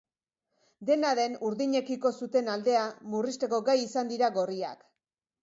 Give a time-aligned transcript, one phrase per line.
[0.89, 4.85] Dena den, urdinekiko zuten aldea murrizteko gai izan dira gorriak.